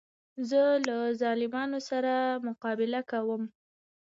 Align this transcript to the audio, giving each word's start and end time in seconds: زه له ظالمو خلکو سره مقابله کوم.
زه 0.49 0.61
له 0.87 0.97
ظالمو 1.21 1.51
خلکو 1.61 1.81
سره 1.89 2.13
مقابله 2.47 2.99
کوم. 3.11 3.43